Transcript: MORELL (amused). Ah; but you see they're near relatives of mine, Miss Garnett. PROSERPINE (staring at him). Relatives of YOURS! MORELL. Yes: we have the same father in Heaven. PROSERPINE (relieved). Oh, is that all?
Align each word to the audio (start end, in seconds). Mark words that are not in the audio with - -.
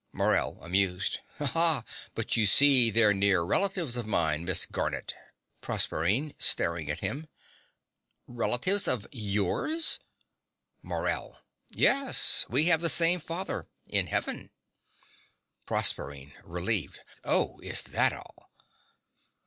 MORELL 0.13 0.57
(amused). 0.63 1.19
Ah; 1.39 1.83
but 2.15 2.35
you 2.35 2.47
see 2.47 2.89
they're 2.89 3.13
near 3.13 3.43
relatives 3.43 3.95
of 3.95 4.07
mine, 4.07 4.43
Miss 4.43 4.65
Garnett. 4.65 5.13
PROSERPINE 5.61 6.33
(staring 6.39 6.89
at 6.89 7.01
him). 7.01 7.27
Relatives 8.25 8.87
of 8.87 9.05
YOURS! 9.11 9.99
MORELL. 10.81 11.37
Yes: 11.69 12.47
we 12.49 12.65
have 12.65 12.81
the 12.81 12.89
same 12.89 13.19
father 13.19 13.67
in 13.85 14.07
Heaven. 14.07 14.49
PROSERPINE 15.67 16.33
(relieved). 16.43 17.01
Oh, 17.23 17.59
is 17.59 17.83
that 17.83 18.11
all? 18.11 18.49